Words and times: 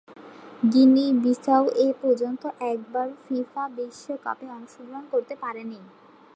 Guinea-Bissau 0.71 1.63
এপর্যন্ত 1.87 2.43
একবারও 2.71 3.13
FIFA 3.23 3.63
বিশ্বকাপে 3.77 4.47
অংশগ্রহণ 4.57 5.05
করতে 5.13 5.33
পারেনি। 5.43 5.79